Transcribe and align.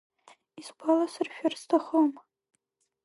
Исгәаласыршәар 0.61 1.53
сҭахым. 1.59 2.09